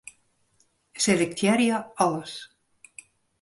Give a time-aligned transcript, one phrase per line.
[0.97, 2.35] Selektearje alles.